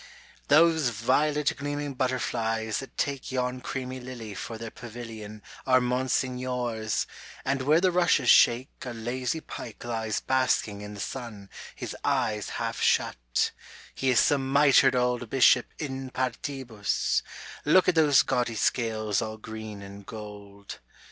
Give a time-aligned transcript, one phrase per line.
[0.47, 7.05] Those violet gleaming butterflies that take Yon creamy lily for their pavilion Are monsignores,
[7.45, 12.49] and where the rushes shake A lazy pike lies basking in the sun His eyes
[12.57, 13.51] half shut,—
[13.93, 19.37] He is some mitred old Bishop in partibus / look at those gaudy scales all
[19.37, 20.79] green and gold.